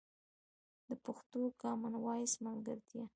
[0.87, 3.03] د پښتو کامن وایس ملګرتیا